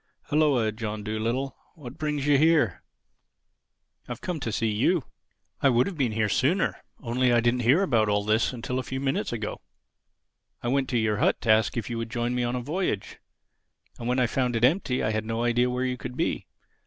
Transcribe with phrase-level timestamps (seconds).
[0.31, 1.55] "Hulloa, John Dolittle.
[1.75, 2.81] What brings you here?"
[4.07, 5.03] "I've come to see you.
[5.61, 8.81] I would have been here sooner, only I didn't hear about all this till a
[8.81, 9.61] few minutes ago.
[10.63, 12.61] I went to your hut to ask you if you would join me on a
[12.61, 13.19] voyage;
[13.99, 16.47] and when I found it empty I had no idea where you could be.